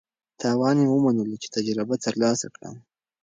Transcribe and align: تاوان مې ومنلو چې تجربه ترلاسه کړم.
تاوان 0.41 0.75
مې 0.81 0.87
ومنلو 0.89 1.35
چې 1.43 1.47
تجربه 1.55 1.95
ترلاسه 2.05 2.47
کړم. 2.55 2.75